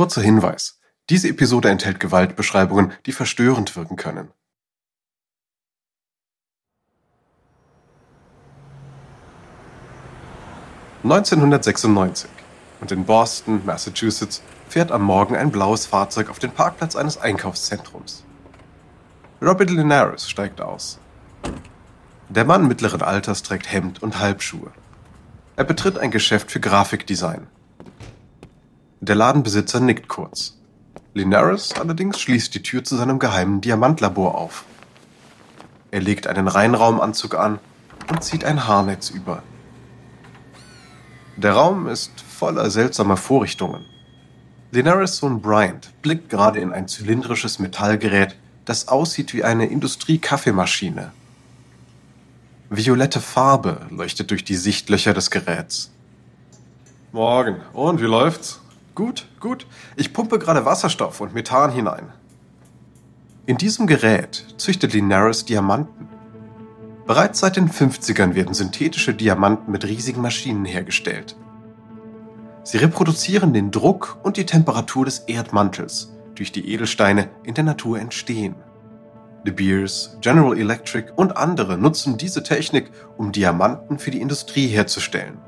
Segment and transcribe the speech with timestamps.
[0.00, 0.80] Kurzer Hinweis.
[1.10, 4.32] Diese Episode enthält Gewaltbeschreibungen, die verstörend wirken können.
[11.02, 12.30] (1996)
[12.80, 14.40] und in Boston, Massachusetts,
[14.70, 18.24] fährt am Morgen ein blaues Fahrzeug auf den Parkplatz eines Einkaufszentrums.
[19.42, 20.98] Robert Linares steigt aus.
[22.30, 24.72] Der Mann mittleren Alters trägt Hemd und Halbschuhe.
[25.56, 27.48] Er betritt ein Geschäft für Grafikdesign.
[29.02, 30.58] Der Ladenbesitzer nickt kurz.
[31.14, 34.64] Linares allerdings schließt die Tür zu seinem geheimen Diamantlabor auf.
[35.90, 37.60] Er legt einen Reinraumanzug an
[38.10, 39.42] und zieht ein Haarnetz über.
[41.36, 43.86] Der Raum ist voller seltsamer Vorrichtungen.
[44.70, 51.12] Linares Sohn Bryant blickt gerade in ein zylindrisches Metallgerät, das aussieht wie eine Industrie-Kaffeemaschine.
[52.68, 55.90] Violette Farbe leuchtet durch die Sichtlöcher des Geräts.
[57.12, 57.62] Morgen.
[57.72, 58.60] Und wie läuft's?
[59.00, 59.66] Gut, gut.
[59.96, 62.12] Ich pumpe gerade Wasserstoff und Methan hinein.
[63.46, 66.06] In diesem Gerät züchtet Linares Diamanten.
[67.06, 71.34] Bereits seit den 50ern werden synthetische Diamanten mit riesigen Maschinen hergestellt.
[72.62, 77.98] Sie reproduzieren den Druck und die Temperatur des Erdmantels, durch die Edelsteine in der Natur
[77.98, 78.54] entstehen.
[79.46, 85.38] De Beers, General Electric und andere nutzen diese Technik, um Diamanten für die Industrie herzustellen.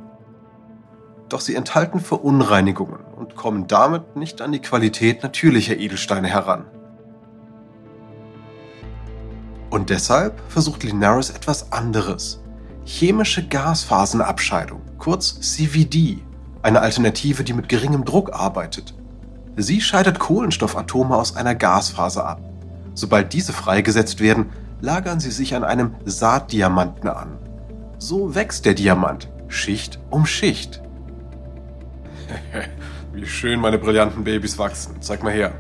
[1.33, 6.67] Doch sie enthalten Verunreinigungen und kommen damit nicht an die Qualität natürlicher Edelsteine heran.
[9.71, 12.43] Und deshalb versucht Linares etwas anderes.
[12.85, 16.19] Chemische Gasphasenabscheidung, kurz CVD,
[16.61, 18.93] eine Alternative, die mit geringem Druck arbeitet.
[19.57, 22.43] Sie scheidet Kohlenstoffatome aus einer Gasphase ab.
[22.93, 24.51] Sobald diese freigesetzt werden,
[24.83, 27.39] lagern sie sich an einem Saatdiamanten an.
[27.97, 30.83] So wächst der Diamant, Schicht um Schicht.
[33.13, 35.01] Wie schön meine brillanten Babys wachsen.
[35.01, 35.53] Zeig mal her.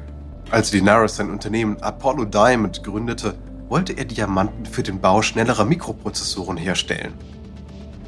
[0.50, 3.34] Als Linares sein Unternehmen Apollo Diamond gründete,
[3.68, 7.14] wollte er Diamanten für den Bau schnellerer Mikroprozessoren herstellen.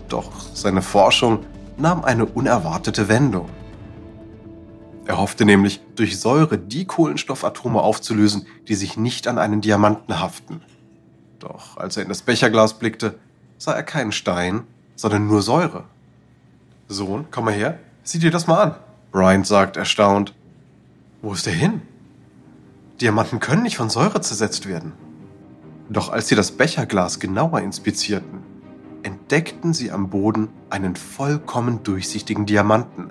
[0.08, 3.48] Doch seine Forschung nahm eine unerwartete Wendung.
[5.06, 10.62] Er hoffte nämlich, durch Säure die Kohlenstoffatome aufzulösen, die sich nicht an einen Diamanten haften.
[11.38, 13.18] Doch als er in das Becherglas blickte,
[13.58, 14.64] sah er keinen Stein,
[14.96, 15.84] sondern nur Säure.
[16.88, 18.74] Sohn, komm mal her, sieh dir das mal an.
[19.10, 20.34] Bryant sagt erstaunt.
[21.22, 21.82] Wo ist er hin?
[23.00, 24.92] Diamanten können nicht von Säure zersetzt werden.
[25.88, 28.42] Doch als sie das Becherglas genauer inspizierten,
[29.02, 33.10] entdeckten sie am Boden einen vollkommen durchsichtigen Diamanten.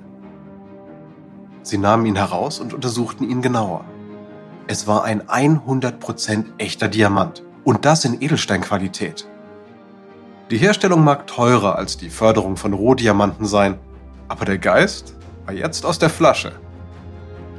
[1.64, 3.86] Sie nahmen ihn heraus und untersuchten ihn genauer.
[4.68, 9.28] Es war ein 100% echter Diamant und das in Edelsteinqualität.
[10.52, 13.78] Die Herstellung mag teurer als die Förderung von Rohdiamanten sein,
[14.34, 15.14] aber der Geist
[15.46, 16.54] war jetzt aus der Flasche.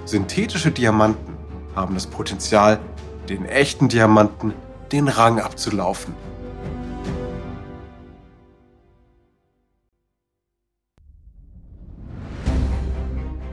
[0.06, 1.36] Synthetische Diamanten
[1.76, 2.80] haben das Potenzial,
[3.28, 4.52] den echten Diamanten
[4.90, 6.14] den Rang abzulaufen.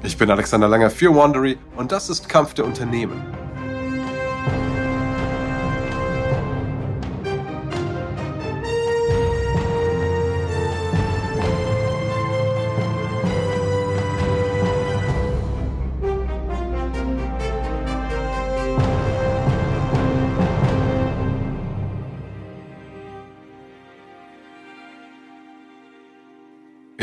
[0.01, 3.21] Ich bin Alexander Langer für Wandery und das ist Kampf der Unternehmen.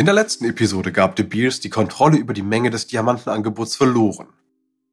[0.09, 4.29] Der letzten Episode gab De Beers die Kontrolle über die Menge des Diamantenangebots verloren.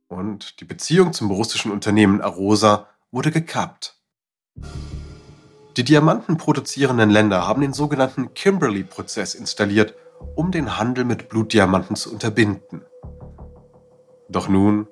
[0.10, 3.98] Und die Beziehung zum russischen Unternehmen Arosa wurde gekappt.
[5.78, 9.96] Die diamantenproduzierenden Länder haben den sogenannten Kimberley-Prozess installiert,
[10.36, 12.82] um den Handel mit Blutdiamanten zu unterbinden.
[14.28, 14.90] Doch nun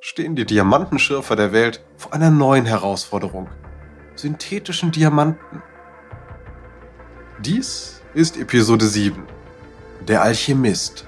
[0.00, 3.50] stehen die Diamantenschürfer der Welt vor einer neuen Herausforderung.
[4.14, 5.62] Synthetischen Diamanten.
[7.40, 9.35] Dies ist Episode 7.
[10.02, 11.04] Der Alchemist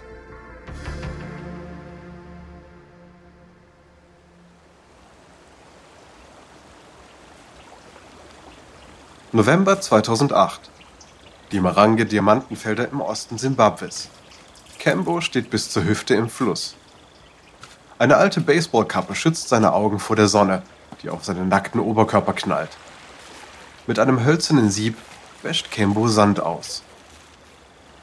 [9.33, 10.71] November 2008
[11.53, 14.09] Die Marange-Diamantenfelder im Osten Simbabwes.
[14.79, 16.75] Kembo steht bis zur Hüfte im Fluss.
[17.99, 20.63] Eine alte Baseballkappe schützt seine Augen vor der Sonne,
[21.03, 22.77] die auf seinen nackten Oberkörper knallt.
[23.87, 24.97] Mit einem hölzernen Sieb
[25.43, 26.83] wäscht Kembo Sand aus.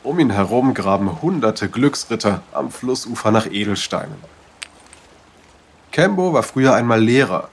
[0.05, 4.17] Um ihn herum graben hunderte Glücksritter am Flussufer nach Edelsteinen.
[5.91, 7.49] Kembo war früher einmal Lehrer,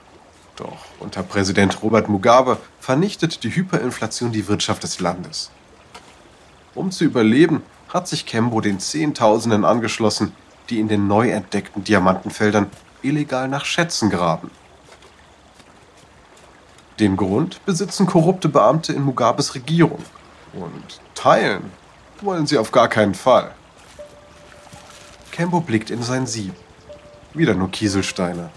[0.55, 5.49] doch unter Präsident Robert Mugabe vernichtet die Hyperinflation die Wirtschaft des Landes.
[6.75, 10.33] Um zu überleben, hat sich Kembo den Zehntausenden angeschlossen,
[10.69, 12.67] die in den neu entdeckten Diamantenfeldern
[13.01, 14.51] illegal nach Schätzen graben.
[16.99, 20.03] Den Grund besitzen korrupte Beamte in Mugabes Regierung.
[20.53, 21.71] Und teilen
[22.23, 23.51] wollen sie auf gar keinen Fall.
[25.31, 26.53] Kembo blickt in sein Sieb.
[27.33, 28.49] Wieder nur Kieselsteine.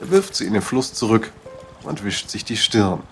[0.00, 1.32] Er wirft sie in den Fluss zurück
[1.84, 3.02] und wischt sich die Stirn.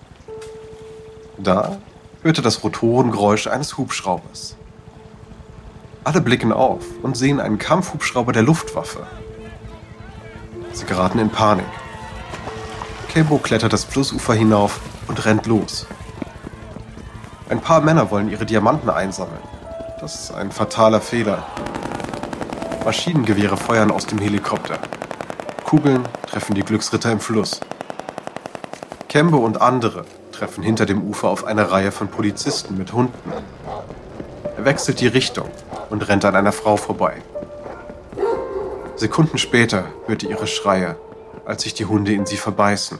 [1.37, 1.77] Da
[2.21, 4.55] hört er das Rotorengeräusch eines Hubschraubers.
[6.03, 9.07] Alle blicken auf und sehen einen Kampfhubschrauber der Luftwaffe.
[10.73, 11.65] Sie geraten in Panik.
[13.09, 15.87] Kebo klettert das Flussufer hinauf und rennt los.
[17.49, 19.41] Ein paar Männer wollen ihre Diamanten einsammeln.
[19.99, 21.45] Das ist ein fataler Fehler.
[22.83, 24.79] Maschinengewehre feuern aus dem Helikopter.
[25.63, 27.59] Kugeln treffen die Glücksritter im Fluss.
[29.07, 33.31] Kembe und andere treffen hinter dem Ufer auf eine Reihe von Polizisten mit Hunden.
[34.57, 35.49] Er wechselt die Richtung
[35.89, 37.21] und rennt an einer Frau vorbei.
[38.95, 40.95] Sekunden später hört er ihre Schreie
[41.45, 42.99] als sich die Hunde in sie verbeißen.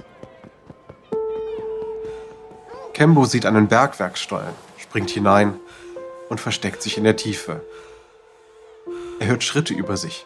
[2.96, 5.60] Kembo sieht einen Bergwerksstollen, springt hinein
[6.30, 7.62] und versteckt sich in der Tiefe.
[9.20, 10.26] Er hört Schritte über sich.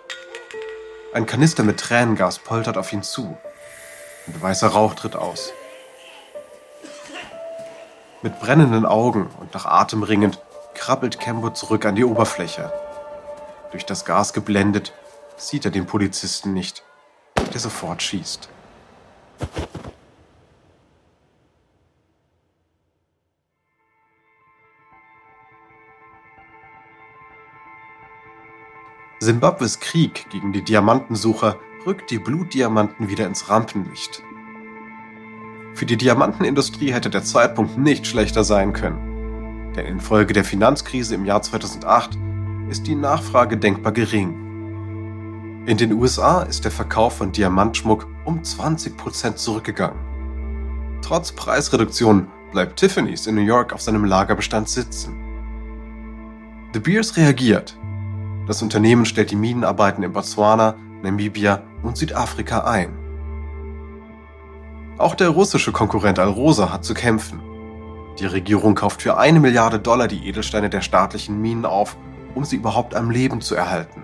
[1.14, 3.36] Ein Kanister mit Tränengas poltert auf ihn zu
[4.28, 5.52] und weißer Rauch tritt aus.
[8.22, 10.40] Mit brennenden Augen und nach Atem ringend
[10.76, 12.72] krabbelt Kembo zurück an die Oberfläche.
[13.72, 14.94] Durch das Gas geblendet
[15.38, 16.84] sieht er den Polizisten nicht
[17.52, 18.48] der sofort schießt.
[29.30, 34.24] Simbabwes Krieg gegen die Diamantensucher rückt die Blutdiamanten wieder ins Rampenlicht.
[35.76, 39.72] Für die Diamantenindustrie hätte der Zeitpunkt nicht schlechter sein können.
[39.76, 42.18] Denn infolge der Finanzkrise im Jahr 2008
[42.72, 44.34] ist die Nachfrage denkbar gering.
[45.68, 50.00] In den USA ist der Verkauf von Diamantschmuck um 20% zurückgegangen.
[51.04, 55.14] Trotz Preisreduktionen bleibt Tiffany's in New York auf seinem Lagerbestand sitzen.
[56.74, 57.79] De Beers reagiert.
[58.50, 60.74] Das Unternehmen stellt die Minenarbeiten in Botswana,
[61.04, 62.98] Namibia und Südafrika ein.
[64.98, 67.44] Auch der russische Konkurrent Alrosa hat zu kämpfen.
[68.18, 71.96] Die Regierung kauft für eine Milliarde Dollar die Edelsteine der staatlichen Minen auf,
[72.34, 74.04] um sie überhaupt am Leben zu erhalten.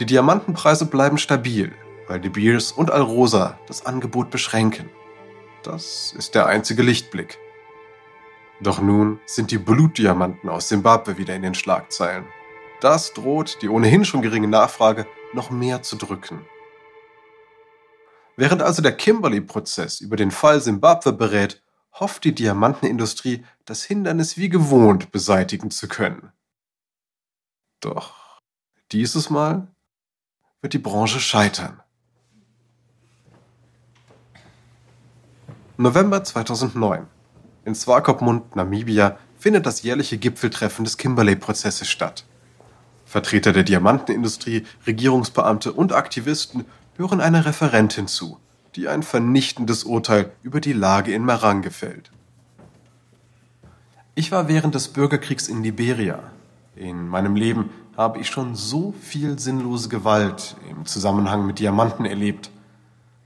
[0.00, 1.72] Die Diamantenpreise bleiben stabil,
[2.06, 4.88] weil De Beers und Alrosa das Angebot beschränken.
[5.62, 7.36] Das ist der einzige Lichtblick.
[8.62, 12.24] Doch nun sind die Blutdiamanten aus Simbabwe wieder in den Schlagzeilen.
[12.80, 16.46] Das droht die ohnehin schon geringe Nachfrage noch mehr zu drücken.
[18.36, 21.60] Während also der Kimberley-Prozess über den Fall Simbabwe berät,
[21.92, 26.32] hofft die Diamantenindustrie, das Hindernis wie gewohnt beseitigen zu können.
[27.80, 28.40] Doch
[28.92, 29.66] dieses Mal
[30.60, 31.82] wird die Branche scheitern.
[35.76, 37.06] November 2009.
[37.64, 42.24] In Swakopmund, Namibia, findet das jährliche Gipfeltreffen des Kimberley-Prozesses statt.
[43.08, 46.66] Vertreter der Diamantenindustrie, Regierungsbeamte und Aktivisten
[46.98, 48.38] hören einer Referentin zu,
[48.76, 52.10] die ein vernichtendes Urteil über die Lage in Marange fällt.
[54.14, 56.18] Ich war während des Bürgerkriegs in Liberia.
[56.76, 62.50] In meinem Leben habe ich schon so viel sinnlose Gewalt im Zusammenhang mit Diamanten erlebt.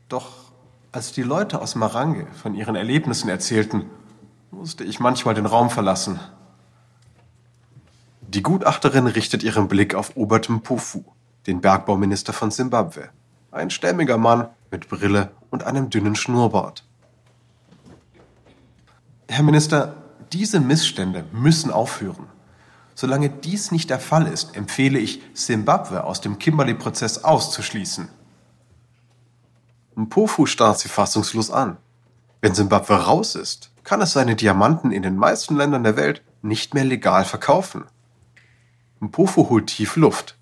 [0.08, 0.28] Doch
[0.92, 3.86] als die Leute aus Marange von ihren Erlebnissen erzählten,
[4.52, 6.20] musste ich manchmal den Raum verlassen.
[8.34, 11.04] Die Gutachterin richtet ihren Blick auf Obert Mpofu,
[11.46, 13.10] den Bergbauminister von Simbabwe.
[13.50, 16.82] Ein stämmiger Mann mit Brille und einem dünnen Schnurrbart.
[19.28, 19.96] Herr Minister,
[20.32, 22.26] diese Missstände müssen aufhören.
[22.94, 28.08] Solange dies nicht der Fall ist, empfehle ich, Simbabwe aus dem Kimberley-Prozess auszuschließen.
[29.94, 31.76] Mpofu starrt sie fassungslos an.
[32.40, 36.72] Wenn Simbabwe raus ist, kann es seine Diamanten in den meisten Ländern der Welt nicht
[36.72, 37.84] mehr legal verkaufen.
[39.02, 40.36] Mpofu holt tief Luft.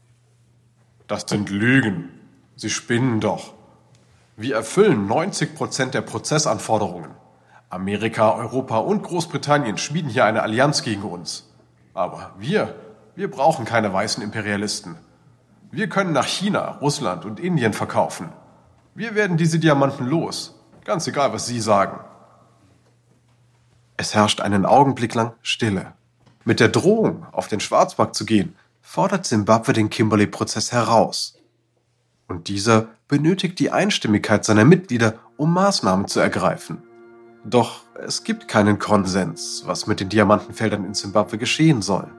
[1.07, 2.11] Das sind Lügen.
[2.57, 3.55] Sie spinnen doch.
[4.37, 7.12] Wir erfüllen 90 Prozent der Prozessanforderungen.
[7.71, 11.49] Amerika, Europa und Großbritannien schmieden hier eine Allianz gegen uns.
[11.95, 12.75] Aber wir,
[13.17, 14.97] wir brauchen keine weißen Imperialisten.
[15.71, 18.29] Wir können nach China, Russland und Indien verkaufen.
[18.95, 21.99] Wir werden diese Diamanten los, ganz egal, was Sie sagen.
[23.97, 25.95] Es herrscht einen Augenblick lang Stille.
[26.44, 31.38] Mit der Drohung, auf den Schwarzmarkt zu gehen, fordert Simbabwe den Kimberley-Prozess heraus.
[32.28, 36.82] Und dieser benötigt die Einstimmigkeit seiner Mitglieder, um Maßnahmen zu ergreifen.
[37.44, 42.11] Doch es gibt keinen Konsens, was mit den Diamantenfeldern in Simbabwe geschehen soll.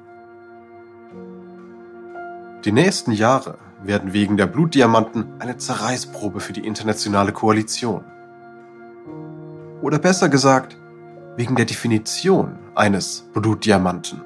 [2.64, 8.04] Die nächsten Jahre werden wegen der Blutdiamanten eine Zerreißprobe für die internationale Koalition.
[9.82, 10.78] Oder besser gesagt,
[11.38, 14.22] wegen der Definition eines Blutdiamanten.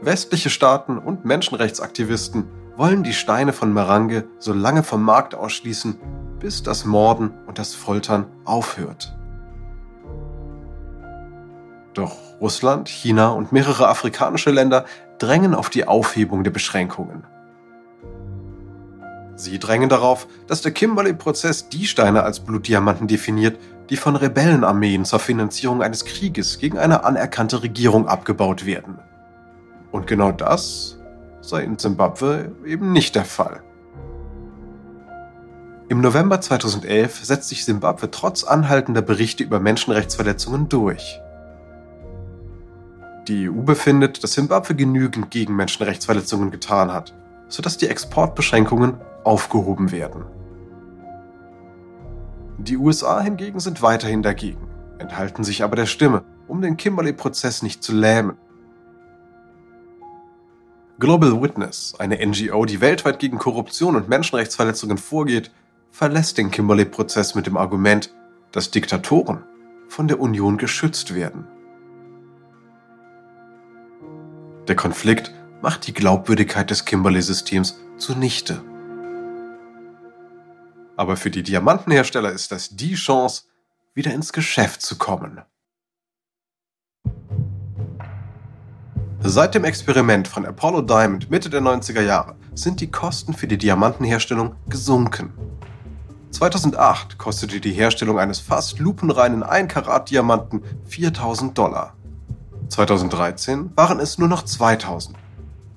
[0.00, 2.44] Westliche Staaten und Menschenrechtsaktivisten
[2.76, 5.98] wollen die Steine von Marange so lange vom Markt ausschließen,
[6.40, 9.14] bis das Morden und das Foltern aufhört.
[11.94, 14.86] Doch Russland, China und mehrere afrikanische Länder
[15.18, 17.24] drängen auf die Aufhebung der Beschränkungen.
[19.36, 23.58] Sie drängen darauf, dass der Kimberley-Prozess die Steine als Blutdiamanten definiert,
[23.90, 28.98] die von Rebellenarmeen zur Finanzierung eines Krieges gegen eine anerkannte Regierung abgebaut werden.
[29.90, 30.98] Und genau das
[31.40, 33.62] sei in Simbabwe eben nicht der Fall.
[35.88, 41.20] Im November 2011 setzt sich Simbabwe trotz anhaltender Berichte über Menschenrechtsverletzungen durch.
[43.28, 47.12] Die EU befindet, dass Simbabwe genügend gegen Menschenrechtsverletzungen getan hat,
[47.48, 50.24] sodass die Exportbeschränkungen aufgehoben werden.
[52.62, 57.82] Die USA hingegen sind weiterhin dagegen, enthalten sich aber der Stimme, um den Kimberley-Prozess nicht
[57.82, 58.36] zu lähmen
[61.02, 65.50] Global Witness, eine NGO, die weltweit gegen Korruption und Menschenrechtsverletzungen vorgeht,
[65.90, 68.14] verlässt den Kimberley-Prozess mit dem Argument,
[68.52, 69.42] dass Diktatoren
[69.88, 71.48] von der Union geschützt werden.
[74.68, 78.62] Der Konflikt macht die Glaubwürdigkeit des Kimberley-Systems zunichte.
[80.96, 83.44] Aber für die Diamantenhersteller ist das die Chance,
[83.94, 85.42] wieder ins Geschäft zu kommen.
[89.20, 93.56] Seit dem Experiment von Apollo Diamond Mitte der 90er Jahre sind die Kosten für die
[93.56, 95.32] Diamantenherstellung gesunken.
[96.32, 101.94] 2008 kostete die Herstellung eines fast lupenreinen 1-Karat-Diamanten 4000 Dollar.
[102.68, 105.16] 2013 waren es nur noch 2000.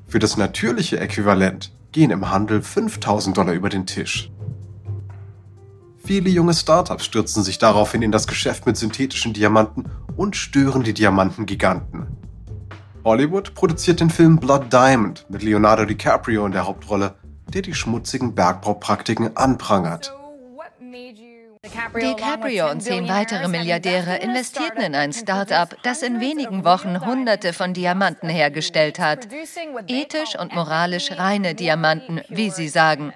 [0.07, 4.31] Für das natürliche Äquivalent gehen im Handel 5000 Dollar über den Tisch.
[6.06, 10.94] Viele junge Startups stürzen sich daraufhin in das Geschäft mit synthetischen Diamanten und stören die
[10.94, 12.06] Diamantengiganten.
[13.04, 17.16] Hollywood produziert den Film Blood Diamond mit Leonardo DiCaprio in der Hauptrolle,
[17.52, 20.14] der die schmutzigen Bergbaupraktiken anprangert.
[22.00, 27.74] DiCaprio und zehn weitere Milliardäre investierten in ein Start-up, das in wenigen Wochen Hunderte von
[27.74, 29.28] Diamanten hergestellt hat.
[29.88, 33.12] Ethisch und moralisch reine Diamanten, wie sie sagen.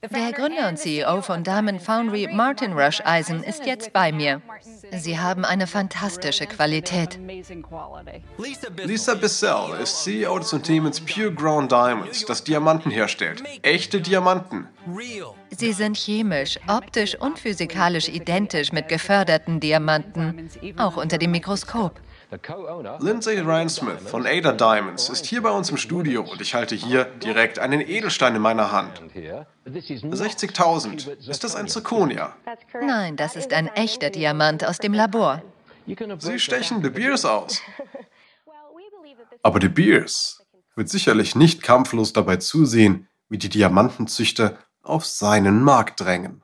[0.00, 4.40] Der Gründer und CEO von Diamond Foundry, Martin Rush Eisen, ist jetzt bei mir.
[4.92, 7.18] Sie haben eine fantastische Qualität.
[8.84, 13.42] Lisa Bissell ist CEO des Unternehmens Pure Ground Diamonds, das Diamanten herstellt.
[13.62, 14.68] Echte Diamanten.
[15.50, 22.00] Sie sind chemisch, optisch und physikalisch identisch mit geförderten Diamanten, auch unter dem Mikroskop.
[22.30, 26.74] Lindsay Ryan Smith von Ada Diamonds ist hier bei uns im Studio und ich halte
[26.74, 29.00] hier direkt einen Edelstein in meiner Hand.
[29.64, 31.26] 60.000.
[31.26, 32.36] Ist das ein Zirconia?
[32.82, 35.40] Nein, das ist ein echter Diamant aus dem Labor.
[36.18, 37.62] Sie stechen De Beers aus.
[39.42, 40.44] Aber De Beers
[40.76, 46.42] wird sicherlich nicht kampflos dabei zusehen, wie die Diamantenzüchter auf seinen Markt drängen.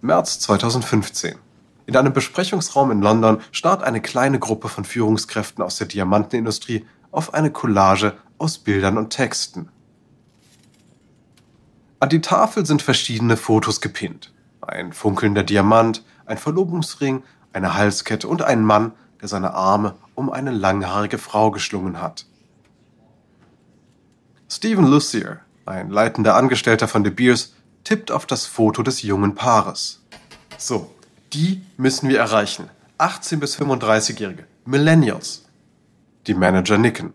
[0.00, 1.38] März 2015.
[1.86, 7.34] In einem Besprechungsraum in London starrt eine kleine Gruppe von Führungskräften aus der Diamantenindustrie auf
[7.34, 9.68] eine Collage aus Bildern und Texten.
[12.00, 14.32] An die Tafel sind verschiedene Fotos gepinnt.
[14.60, 17.22] Ein funkelnder Diamant, ein Verlobungsring,
[17.52, 22.26] eine Halskette und ein Mann, der seine Arme um eine langhaarige Frau geschlungen hat.
[24.48, 30.02] Stephen Lucier, ein leitender Angestellter von De Beers, tippt auf das Foto des jungen Paares.
[30.58, 30.90] So,
[31.32, 32.68] die müssen wir erreichen.
[32.98, 34.46] 18 bis 35-Jährige.
[34.64, 35.44] Millennials.
[36.26, 37.14] Die Manager nicken.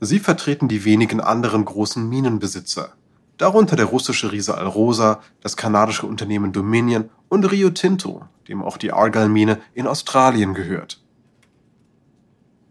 [0.00, 2.94] Sie vertreten die wenigen anderen großen Minenbesitzer.
[3.36, 8.92] Darunter der russische Riese Alrosa, das kanadische Unternehmen Dominion und Rio Tinto, dem auch die
[8.92, 11.00] Argyle-Mine in Australien gehört.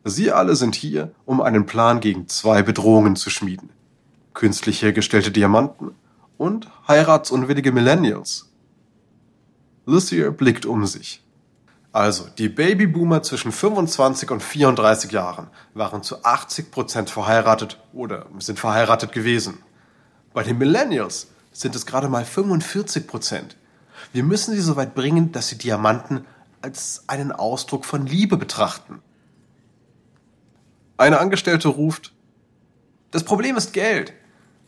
[0.04, 3.70] Sie alle sind hier, um einen Plan gegen zwei Bedrohungen zu schmieden.
[4.34, 5.92] Künstlich hergestellte Diamanten
[6.38, 8.49] und heiratsunwillige Millennials.
[9.90, 11.24] Lucier blickt um sich.
[11.92, 18.60] Also, die Babyboomer zwischen 25 und 34 Jahren waren zu 80 Prozent verheiratet oder sind
[18.60, 19.64] verheiratet gewesen.
[20.32, 23.58] Bei den Millennials sind es gerade mal 45 Prozent.
[24.14, 26.26] Wir müssen sie so weit bringen, dass sie Diamanten
[26.62, 29.02] als einen Ausdruck von Liebe betrachten.
[30.98, 32.14] Eine Angestellte ruft,
[33.10, 34.14] das Problem ist Geld.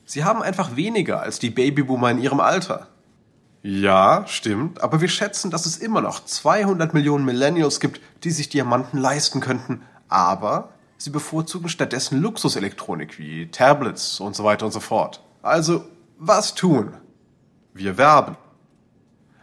[0.03, 2.87] Sie haben einfach weniger als die Babyboomer in ihrem Alter.
[3.63, 8.50] Ja, stimmt, aber wir schätzen, dass es immer noch 200 Millionen Millennials gibt, die sich
[8.50, 10.70] Diamanten leisten könnten, aber
[11.01, 15.24] Sie bevorzugen stattdessen Luxuselektronik wie Tablets und so weiter und so fort.
[15.41, 15.84] Also,
[16.20, 16.94] was tun?
[17.74, 18.38] Wir werben.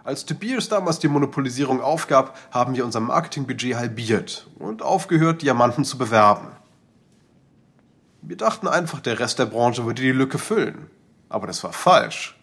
[0.05, 5.85] Als De Beers damals die Monopolisierung aufgab, haben wir unser Marketingbudget halbiert und aufgehört, Diamanten
[5.85, 6.47] zu bewerben.
[8.23, 10.89] Wir dachten einfach, der Rest der Branche würde die Lücke füllen.
[11.29, 12.38] Aber das war falsch.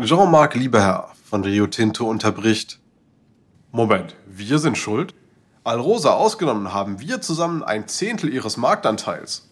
[0.00, 2.78] Jean-Marc Lieberherr von Rio Tinto unterbricht.
[3.72, 5.12] Moment, wir sind schuld?
[5.64, 9.48] Alrosa ausgenommen haben wir zusammen ein Zehntel ihres Marktanteils.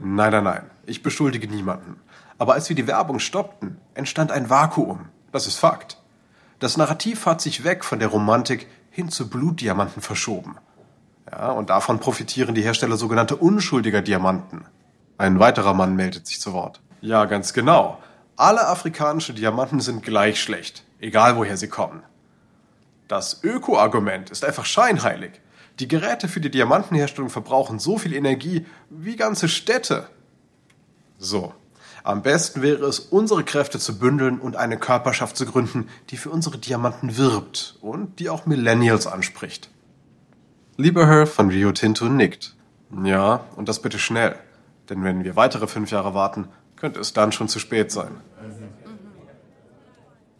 [0.00, 1.96] Nein, nein, nein, ich beschuldige niemanden.
[2.38, 5.08] Aber als wir die Werbung stoppten, entstand ein Vakuum.
[5.32, 5.98] Das ist Fakt.
[6.60, 10.58] Das Narrativ hat sich weg von der Romantik hin zu Blutdiamanten verschoben.
[11.28, 14.64] Ja, und davon profitieren die Hersteller sogenannter unschuldiger Diamanten.
[15.18, 16.80] Ein weiterer Mann meldet sich zu Wort.
[17.00, 17.98] Ja, ganz genau.
[18.38, 22.04] Alle afrikanischen Diamanten sind gleich schlecht, egal woher sie kommen.
[23.08, 25.32] Das Öko-Argument ist einfach scheinheilig.
[25.80, 30.06] Die Geräte für die Diamantenherstellung verbrauchen so viel Energie wie ganze Städte.
[31.18, 31.52] So,
[32.04, 36.30] am besten wäre es, unsere Kräfte zu bündeln und eine Körperschaft zu gründen, die für
[36.30, 39.68] unsere Diamanten wirbt und die auch Millennials anspricht.
[40.76, 42.54] Lieber Herr von Rio Tinto nickt.
[43.02, 44.36] Ja, und das bitte schnell.
[44.88, 46.46] Denn wenn wir weitere fünf Jahre warten,
[46.78, 48.20] könnte es dann schon zu spät sein.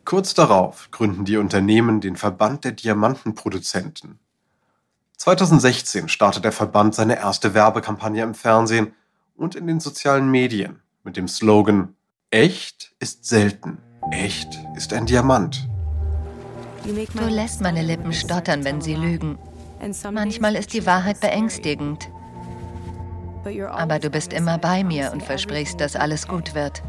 [0.04, 4.18] Kurz darauf gründen die Unternehmen den Verband der Diamantenproduzenten
[5.18, 8.95] 2016 startet der Verband seine erste Werbekampagne im Fernsehen
[9.37, 11.95] und in den sozialen Medien mit dem Slogan
[12.30, 13.78] Echt ist selten,
[14.11, 15.68] echt ist ein Diamant.
[16.85, 19.38] Du lässt meine Lippen stottern, wenn sie lügen.
[20.11, 22.11] Manchmal ist die Wahrheit beängstigend.
[23.71, 26.83] Aber du bist immer bei mir und versprichst, dass alles gut wird.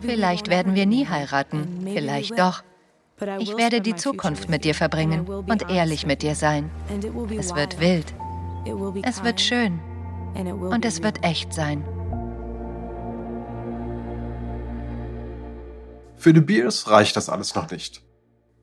[0.00, 2.62] Vielleicht werden wir nie heiraten, vielleicht doch.
[3.38, 6.70] Ich werde die Zukunft mit dir verbringen und ehrlich mit dir sein.
[7.38, 8.12] Es wird wild.
[9.02, 9.80] Es wird schön.
[10.34, 11.84] Und es wird echt sein.
[16.16, 18.02] Für De Beers reicht das alles noch nicht.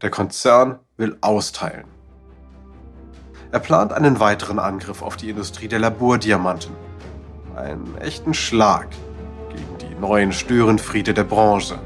[0.01, 1.98] Der Konzern will austeilen.
[3.51, 6.75] Er plant einen weiteren Angriff auf die Industrie der Labordiamanten.
[7.55, 8.87] Einen echten Schlag
[9.49, 11.79] gegen die neuen Störenfriede der Branche.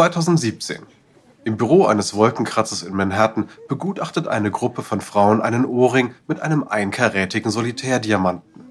[0.00, 0.99] 2017.
[1.44, 6.64] Im Büro eines Wolkenkratzers in Manhattan begutachtet eine Gruppe von Frauen einen Ohrring mit einem
[6.64, 8.66] einkarätigen Solitärdiamanten.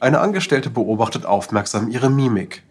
[0.00, 2.62] Eine Angestellte beobachtet aufmerksam ihre Mimik.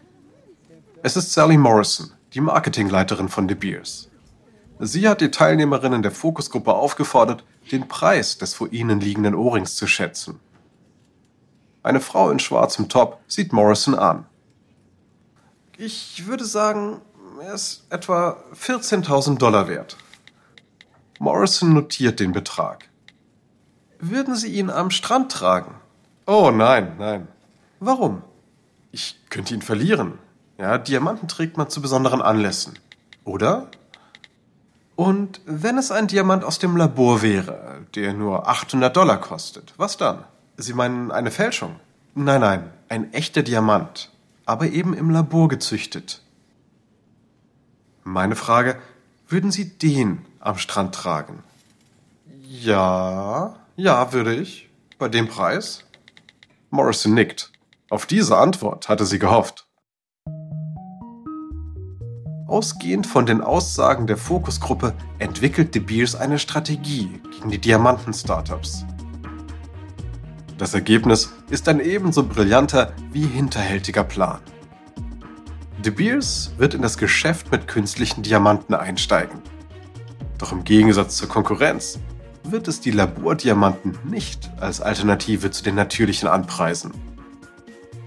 [1.02, 4.08] Es ist Sally Morrison, die Marketingleiterin von De Beers.
[4.78, 9.86] Sie hat die Teilnehmerinnen der Fokusgruppe aufgefordert, den Preis des vor ihnen liegenden Ohrrings zu
[9.88, 10.38] schätzen.
[11.82, 14.26] Eine Frau in schwarzem Top sieht Morrison an.
[15.76, 17.00] Ich würde sagen,
[17.40, 19.96] er ist etwa 14.000 Dollar wert.
[21.18, 22.88] Morrison notiert den Betrag.
[23.98, 25.74] Würden Sie ihn am Strand tragen?
[26.26, 27.28] Oh nein, nein.
[27.80, 28.22] Warum?
[28.92, 30.18] Ich könnte ihn verlieren.
[30.58, 32.78] Ja, Diamanten trägt man zu besonderen Anlässen.
[33.24, 33.68] Oder?
[34.96, 39.96] Und wenn es ein Diamant aus dem Labor wäre, der nur 800 Dollar kostet, was
[39.96, 40.24] dann?
[40.56, 41.80] Sie meinen eine Fälschung?
[42.14, 44.12] Nein, nein, ein echter Diamant,
[44.46, 46.22] aber eben im Labor gezüchtet.
[48.06, 48.76] Meine Frage,
[49.28, 51.42] würden Sie den am Strand tragen?
[52.42, 54.68] Ja, ja, würde ich.
[54.98, 55.84] Bei dem Preis?
[56.68, 57.50] Morrison nickt.
[57.88, 59.66] Auf diese Antwort hatte sie gehofft.
[62.46, 68.84] Ausgehend von den Aussagen der Fokusgruppe entwickelt De Beers eine Strategie gegen die Diamanten-Startups.
[70.58, 74.40] Das Ergebnis ist ein ebenso brillanter wie hinterhältiger Plan.
[75.84, 79.42] De Beers wird in das Geschäft mit künstlichen Diamanten einsteigen.
[80.38, 81.98] Doch im Gegensatz zur Konkurrenz
[82.42, 86.92] wird es die Labordiamanten nicht als Alternative zu den natürlichen anpreisen.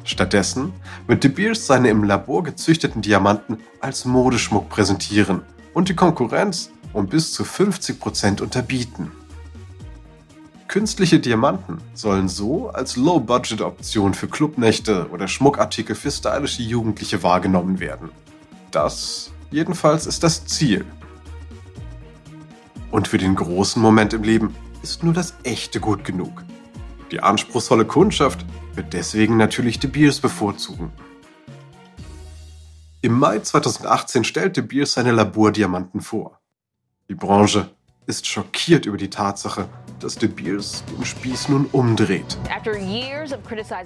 [0.03, 0.73] Stattdessen
[1.05, 5.43] wird De Beers seine im Labor gezüchteten Diamanten als Modeschmuck präsentieren
[5.75, 9.11] und die Konkurrenz um bis zu 50% unterbieten.
[10.67, 18.09] Künstliche Diamanten sollen so als Low-Budget-Option für Clubnächte oder Schmuckartikel für stylische Jugendliche wahrgenommen werden.
[18.71, 20.85] Das jedenfalls ist das Ziel.
[22.91, 26.43] Und für den großen Moment im Leben ist nur das Echte gut genug.
[27.11, 30.91] Die anspruchsvolle Kundschaft wird deswegen natürlich De Beers bevorzugen.
[33.01, 36.41] Im Mai 2018 stellte Beers seine Labordiamanten vor.
[37.07, 37.69] Die Branche
[38.07, 39.67] ist schockiert über die Tatsache,
[39.99, 42.37] dass De Beers den Spieß nun umdreht.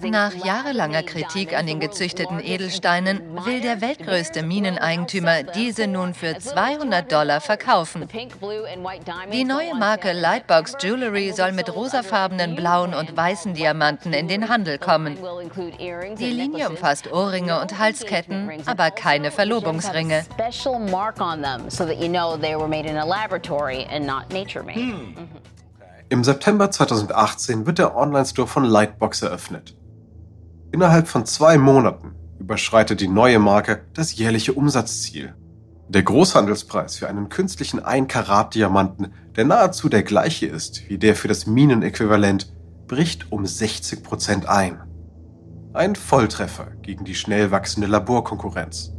[0.03, 7.11] Nach jahrelanger Kritik an den gezüchteten Edelsteinen will der weltgrößte Mineneigentümer diese nun für 200
[7.11, 8.07] Dollar verkaufen.
[9.31, 14.77] Die neue Marke Lightbox Jewelry soll mit rosafarbenen, blauen und weißen Diamanten in den Handel
[14.77, 15.17] kommen.
[16.19, 20.25] Die Linie umfasst Ohrringe und Halsketten, aber keine Verlobungsringe.
[24.75, 25.17] Hm.
[26.09, 29.77] Im September 2018 wird der Online-Store von Lightbox eröffnet.
[30.73, 35.35] Innerhalb von zwei Monaten überschreitet die neue Marke das jährliche Umsatzziel.
[35.87, 41.47] Der Großhandelspreis für einen künstlichen 1-Karat-Diamanten, der nahezu der gleiche ist wie der für das
[41.47, 42.51] Minenäquivalent,
[42.87, 44.81] bricht um 60% ein.
[45.73, 48.93] Ein Volltreffer gegen die schnell wachsende Laborkonkurrenz.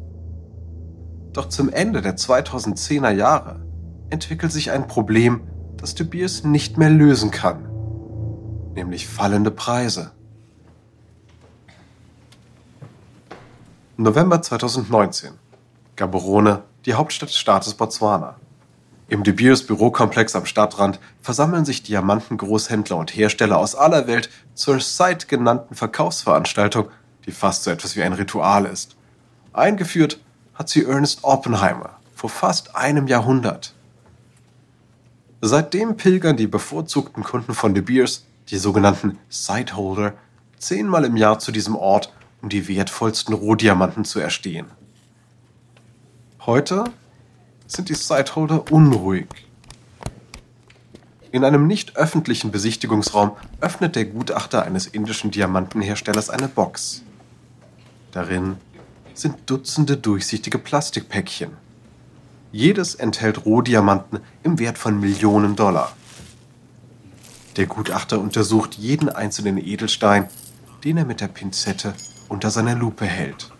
[1.33, 3.62] Doch zum Ende der 2010er Jahre
[4.13, 5.41] entwickelt sich ein Problem,
[5.79, 7.65] das De Beers nicht mehr lösen kann,
[8.75, 10.13] nämlich fallende Preise.
[13.97, 15.33] November 2019.
[15.97, 18.37] Gaborone, die Hauptstadt des Staates Botswana.
[19.09, 24.79] Im De Beers Bürokomplex am Stadtrand versammeln sich Diamantengroßhändler und Hersteller aus aller Welt zur
[24.81, 26.89] Sight genannten Verkaufsveranstaltung,
[27.25, 28.95] die fast so etwas wie ein Ritual ist.
[29.55, 30.21] Eingeführt
[30.53, 33.75] hat sie Ernest Oppenheimer vor fast einem Jahrhundert.
[35.45, 40.15] Seitdem pilgern die bevorzugten Kunden von De Beers, die sogenannten Sightholder,
[40.57, 44.67] zehnmal im Jahr zu diesem Ort, um die wertvollsten Rohdiamanten zu erstehen.
[46.47, 46.85] Heute
[47.67, 49.27] sind die Sightholder unruhig.
[51.33, 57.03] In einem nicht öffentlichen Besichtigungsraum öffnet der Gutachter eines indischen Diamantenherstellers eine Box.
[58.13, 58.59] Darin
[59.13, 61.51] sind Dutzende durchsichtige Plastikpäckchen.
[62.53, 65.93] Jedes enthält Rohdiamanten im Wert von Millionen Dollar.
[67.57, 70.29] Der Gutachter untersucht jeden einzelnen Edelstein,
[70.85, 71.95] den er mit der Pinzette
[72.29, 73.51] unter seiner Lupe hält.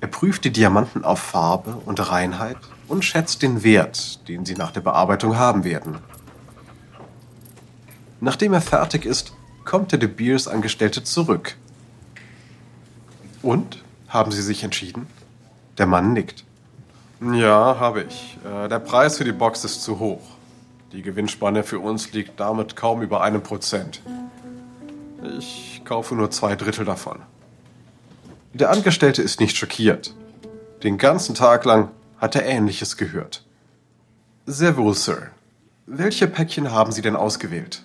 [0.00, 2.56] Er prüft die Diamanten auf Farbe und Reinheit
[2.88, 5.98] und schätzt den Wert, den sie nach der Bearbeitung haben werden.
[8.20, 9.32] Nachdem er fertig ist,
[9.64, 11.56] kommt der De Beers Angestellte zurück.
[13.42, 13.82] Und?
[14.08, 15.06] Haben Sie sich entschieden?
[15.78, 16.44] Der Mann nickt.
[17.20, 18.38] Ja, habe ich.
[18.44, 20.22] Äh, der Preis für die Box ist zu hoch.
[20.92, 24.00] Die Gewinnspanne für uns liegt damit kaum über einem Prozent.
[25.38, 27.20] Ich kaufe nur zwei Drittel davon.
[28.54, 30.14] Der Angestellte ist nicht schockiert.
[30.82, 33.44] Den ganzen Tag lang hat er Ähnliches gehört.
[34.46, 35.28] Sehr wohl, Sir.
[35.86, 37.84] Welche Päckchen haben Sie denn ausgewählt?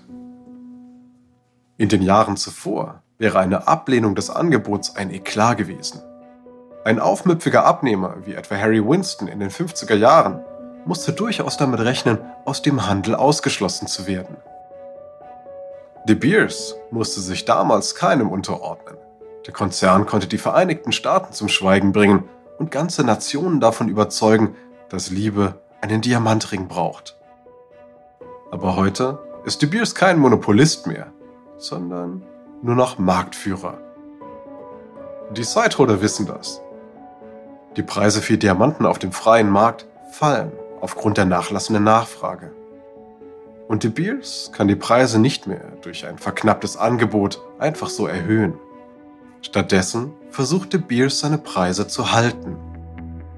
[1.78, 6.02] In den Jahren zuvor wäre eine Ablehnung des Angebots ein Eklat gewesen.
[6.86, 10.46] Ein aufmüpfiger Abnehmer, wie etwa Harry Winston in den 50er Jahren,
[10.86, 14.38] musste durchaus damit rechnen, aus dem Handel ausgeschlossen zu werden.
[16.08, 18.98] De Beers musste sich damals keinem unterordnen.
[19.48, 24.56] Der Konzern konnte die Vereinigten Staaten zum Schweigen bringen und ganze Nationen davon überzeugen,
[24.90, 27.18] dass Liebe einen Diamantring braucht.
[28.52, 31.08] Aber heute ist De Beers kein Monopolist mehr,
[31.58, 32.22] sondern
[32.62, 33.80] nur noch Marktführer.
[35.32, 36.62] Die Sideholder wissen das
[37.78, 42.52] die Preise für Diamanten auf dem freien Markt fallen aufgrund der nachlassenden Nachfrage.
[43.68, 48.54] Und De Beers kann die Preise nicht mehr durch ein verknapptes Angebot einfach so erhöhen.
[49.42, 52.58] Stattdessen versucht De Beers seine Preise zu halten.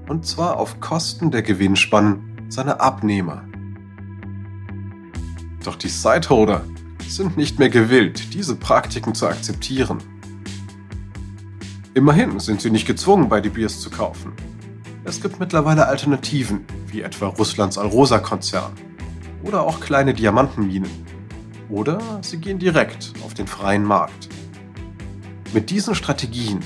[0.08, 3.44] Und zwar auf Kosten der Gewinnspannen seiner Abnehmer.
[5.64, 6.62] Doch die Sideholder
[7.06, 9.98] sind nicht mehr gewillt, diese Praktiken zu akzeptieren.
[11.94, 14.32] Immerhin sind sie nicht gezwungen, bei De Beers zu kaufen.
[15.04, 18.72] Es gibt mittlerweile Alternativen, wie etwa Russlands Alrosa-Konzern
[19.42, 20.90] oder auch kleine Diamantenminen.
[21.70, 24.28] Oder sie gehen direkt auf den freien Markt.
[25.52, 26.60] Mit diesen Strategien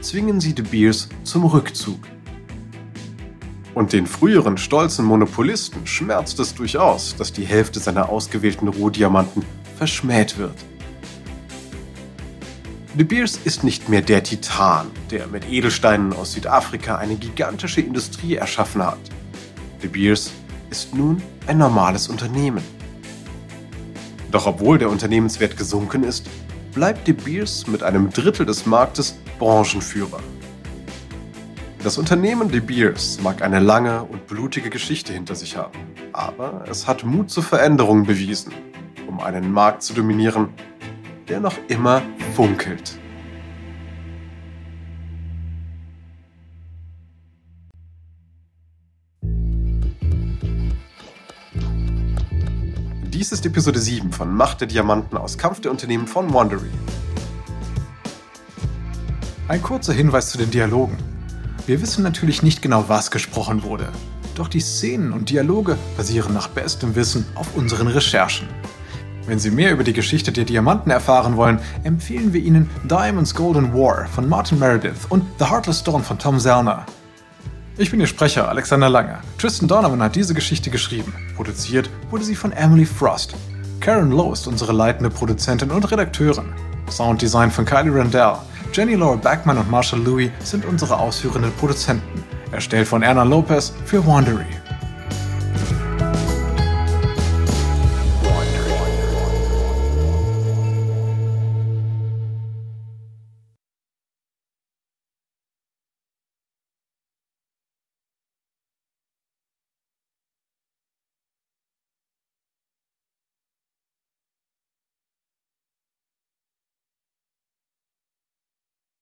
[0.00, 2.00] zwingen sie De Beers zum Rückzug.
[3.74, 9.44] Und den früheren stolzen Monopolisten schmerzt es durchaus, dass die Hälfte seiner ausgewählten Rohdiamanten
[9.76, 10.54] verschmäht wird.
[12.96, 18.36] De Beers ist nicht mehr der Titan, der mit Edelsteinen aus Südafrika eine gigantische Industrie
[18.36, 18.98] erschaffen hat.
[19.82, 20.32] De Beers
[20.70, 22.64] ist nun ein normales Unternehmen.
[24.30, 26.26] Doch obwohl der Unternehmenswert gesunken ist,
[26.72, 30.20] bleibt De Beers mit einem Drittel des Marktes Branchenführer.
[31.82, 35.78] Das Unternehmen De Beers mag eine lange und blutige Geschichte hinter sich haben,
[36.14, 38.54] aber es hat Mut zur Veränderung bewiesen,
[39.06, 40.48] um einen Markt zu dominieren,
[41.28, 42.00] der noch immer
[42.36, 42.98] funkelt.
[53.04, 56.68] Dies ist Episode 7 von Macht der Diamanten aus Kampf der Unternehmen von Wandery.
[59.48, 60.98] Ein kurzer Hinweis zu den Dialogen.
[61.66, 63.90] Wir wissen natürlich nicht genau, was gesprochen wurde.
[64.34, 68.46] Doch die Szenen und Dialoge basieren nach bestem Wissen auf unseren Recherchen.
[69.26, 73.74] Wenn Sie mehr über die Geschichte der Diamanten erfahren wollen, empfehlen wir Ihnen Diamonds Golden
[73.74, 76.86] War von Martin Meredith und The Heartless Dawn von Tom Zellner.
[77.76, 79.18] Ich bin Ihr Sprecher, Alexander Lange.
[79.36, 81.12] Tristan Donovan hat diese Geschichte geschrieben.
[81.34, 83.34] Produziert wurde sie von Emily Frost.
[83.80, 86.52] Karen Lowe ist unsere leitende Produzentin und Redakteurin.
[86.88, 88.36] Sounddesign von Kylie Randell.
[88.72, 92.22] Jenny Laura Backman und Marshall Louis sind unsere ausführenden Produzenten.
[92.52, 94.46] Erstellt von Erna Lopez für Wandery.